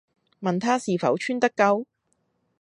[0.41, 1.85] 問她是否穿得夠？